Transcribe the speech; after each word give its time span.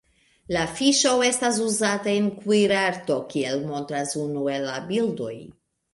La 0.55 0.61
fiŝo 0.77 1.11
estas 1.25 1.59
uzata 1.65 2.11
en 2.21 2.29
kuirarto, 2.39 3.19
kiel 3.35 3.61
montras 3.73 4.15
unu 4.23 4.49
el 4.57 4.67
la 4.71 4.81
bildoj. 4.93 5.35